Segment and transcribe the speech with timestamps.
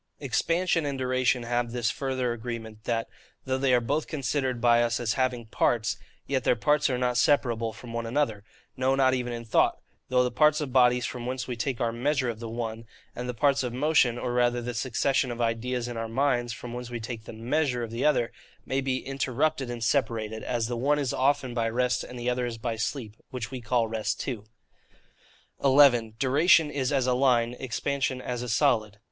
[0.19, 3.07] Expansion and duration have this further agreement, that,
[3.45, 7.17] though they are both considered by us as having parts, yet their parts are not
[7.19, 8.43] separable one from another,
[8.75, 9.79] no not even in thought:
[10.09, 12.85] though the parts of bodies from whence we take our MEASURE of the one;
[13.15, 16.73] and the parts of motion, or rather the succession of ideas in our minds, from
[16.73, 18.31] whence we take the MEASURE of the other,
[18.65, 22.47] may be interrupted and separated; as the one is often by rest, and the other
[22.47, 24.45] is by sleep, which we call rest too.
[25.63, 26.15] 11.
[26.17, 28.97] Duration is as a Line, Expansion as a Solid.